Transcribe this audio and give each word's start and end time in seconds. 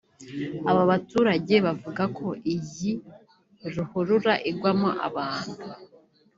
Aba 0.69 0.83
baturage 0.91 1.55
bavuga 1.65 2.03
ko 2.17 2.27
iyi 2.53 2.91
ruhurura 3.73 4.33
igwamo 4.49 4.89
abantu 5.07 5.53